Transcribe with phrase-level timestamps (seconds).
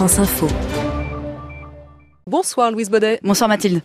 [0.00, 0.48] France Info.
[2.26, 3.20] Bonsoir Louise Baudet.
[3.22, 3.82] Bonsoir Mathilde.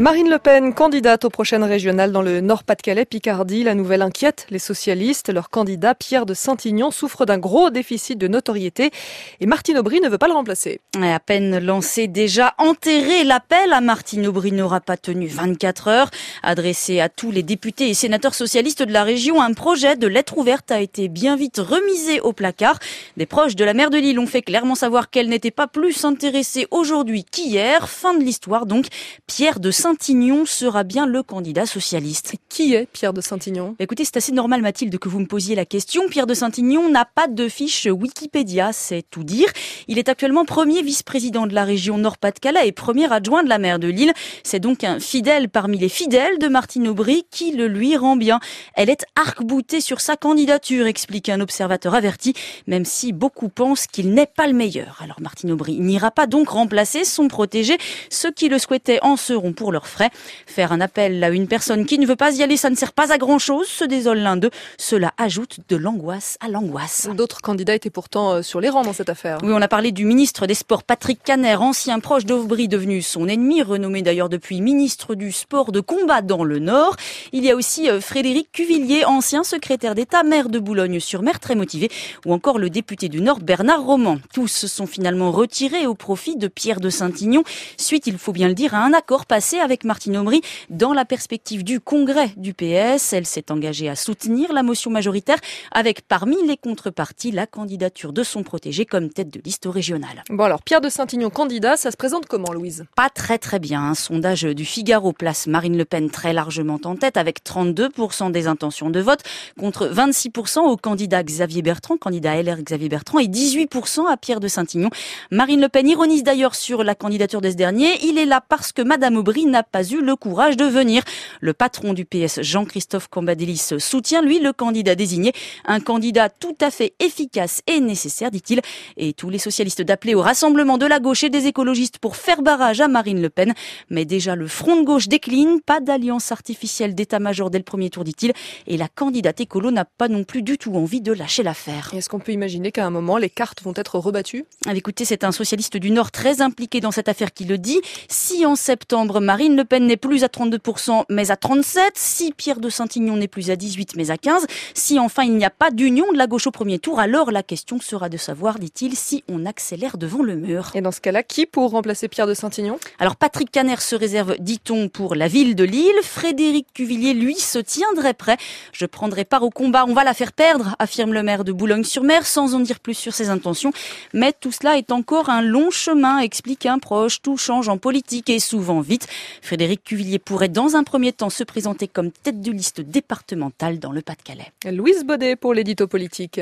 [0.00, 4.58] Marine Le Pen, candidate aux prochaines régionales dans le Nord-Pas-de-Calais, Picardie, la nouvelle inquiète les
[4.58, 5.30] socialistes.
[5.30, 8.92] Leur candidat, Pierre de Saint-Ignon, souffre d'un gros déficit de notoriété
[9.40, 10.80] et Martine Aubry ne veut pas le remplacer.
[11.02, 16.10] À peine lancé, déjà enterré, l'appel à Martine Aubry n'aura pas tenu 24 heures.
[16.42, 20.38] Adressé à tous les députés et sénateurs socialistes de la région, un projet de lettre
[20.38, 22.78] ouverte a été bien vite remisé au placard.
[23.18, 26.06] Des proches de la maire de Lille ont fait clairement savoir qu'elle n'était pas plus
[26.06, 27.90] intéressée aujourd'hui qu'hier.
[27.90, 28.86] Fin de l'histoire donc.
[29.26, 32.34] Pierre de Saint Saint-Ignon sera bien le candidat socialiste.
[32.48, 33.74] Qui est Pierre de Saint-Ignon?
[33.80, 36.08] Écoutez, c'est assez normal Mathilde que vous me posiez la question.
[36.08, 39.48] Pierre de Saint-Ignon n'a pas de fiche Wikipédia, c'est tout dire.
[39.88, 43.80] Il est actuellement premier vice-président de la région Nord-Pas-de-Calais et premier adjoint de la maire
[43.80, 44.12] de Lille.
[44.44, 48.38] C'est donc un fidèle parmi les fidèles de Martine Aubry qui le lui rend bien.
[48.74, 52.34] Elle est arc-boutée sur sa candidature, explique un observateur averti,
[52.68, 55.00] même si beaucoup pensent qu'il n'est pas le meilleur.
[55.02, 57.76] Alors Martine Aubry n'ira pas donc remplacer son protégé.
[58.08, 60.10] Ceux qui le souhaitaient en seront pour leur frais.
[60.46, 62.92] Faire un appel à une personne qui ne veut pas y aller, ça ne sert
[62.92, 64.50] pas à grand chose, se désole l'un d'eux.
[64.78, 67.08] Cela ajoute de l'angoisse à l'angoisse.
[67.14, 69.38] D'autres candidats étaient pourtant euh, sur les rangs dans cette affaire.
[69.42, 73.28] Oui, on a parlé du ministre des Sports Patrick Caner, ancien proche d'Aubry, devenu son
[73.28, 76.96] ennemi, renommé d'ailleurs depuis ministre du sport de combat dans le Nord.
[77.32, 81.90] Il y a aussi euh, Frédéric Cuvillier, ancien secrétaire d'État, maire de Boulogne-sur-Mer, très motivé,
[82.26, 84.18] ou encore le député du Nord, Bernard Roman.
[84.34, 87.44] Tous se sont finalement retirés au profit de Pierre de Saint-Ignon,
[87.78, 90.92] suite, il faut bien le dire, à un accord passé avec avec Martine Aubry dans
[90.92, 93.12] la perspective du congrès du PS.
[93.12, 95.38] Elle s'est engagée à soutenir la motion majoritaire
[95.70, 100.24] avec parmi les contreparties la candidature de son protégé comme tête de liste régionale.
[100.28, 102.84] Bon alors Pierre de Saint-Ignon candidat, ça se présente comment Louise?
[102.96, 103.80] Pas très très bien.
[103.80, 108.48] Un sondage du Figaro place Marine Le Pen très largement en tête avec 32% des
[108.48, 109.20] intentions de vote
[109.58, 114.48] contre 26% au candidat Xavier Bertrand, candidat LR Xavier Bertrand et 18% à Pierre de
[114.48, 114.90] Saint-Ignon.
[115.30, 118.04] Marine Le Pen ironise d'ailleurs sur la candidature de ce dernier.
[118.04, 121.02] Il est là parce que Madame Aubry n'a pas eu le courage de venir.
[121.40, 125.32] Le patron du PS, Jean-Christophe Cambadélis, soutient, lui, le candidat désigné.
[125.66, 128.60] Un candidat tout à fait efficace et nécessaire, dit-il.
[128.96, 132.42] Et tous les socialistes d'appeler au rassemblement de la gauche et des écologistes pour faire
[132.42, 133.54] barrage à Marine Le Pen.
[133.90, 135.60] Mais déjà, le front de gauche décline.
[135.60, 138.32] Pas d'alliance artificielle d'état-major dès le premier tour, dit-il.
[138.66, 141.90] Et la candidate écolo n'a pas non plus du tout envie de lâcher l'affaire.
[141.94, 144.44] Est-ce qu'on peut imaginer qu'à un moment, les cartes vont être rebattues?
[144.66, 147.80] Ah, Écoutez, c'est un socialiste du Nord très impliqué dans cette affaire qui le dit.
[148.08, 152.60] Si en septembre, Marine Le Pen n'est plus à 32% mais à 37%, si Pierre
[152.60, 155.70] de Saint-Ignon n'est plus à 18% mais à 15%, si enfin il n'y a pas
[155.70, 159.24] d'union de la gauche au premier tour, alors la question sera de savoir, dit-il, si
[159.28, 160.70] on accélère devant le mur.
[160.74, 162.78] Et dans ce cas-là, qui pour remplacer Pierre de Saint-Ignon?
[162.98, 166.00] Alors Patrick Caner se réserve, dit-on, pour la ville de Lille.
[166.02, 168.36] Frédéric Cuvillier, lui, se tiendrait prêt.
[168.72, 172.26] Je prendrai part au combat, on va la faire perdre, affirme le maire de Boulogne-sur-Mer,
[172.26, 173.72] sans en dire plus sur ses intentions.
[174.12, 177.22] Mais tout cela est encore un long chemin, explique un proche.
[177.22, 179.06] Tout change en politique et souvent vite.
[179.40, 183.92] Frédéric Cuvillier pourrait dans un premier temps se présenter comme tête de liste départementale dans
[183.92, 184.50] le Pas-de-Calais.
[184.64, 186.40] Louise Baudet pour l'édito politique.